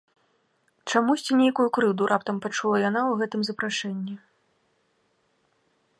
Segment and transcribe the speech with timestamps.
[0.93, 4.19] Чамусьці нейкую крыўду раптам пачула яна ў гэтым запрашэнні.